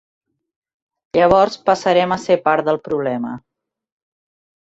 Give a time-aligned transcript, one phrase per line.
[1.17, 3.35] Llavors passarem a ser part del problema.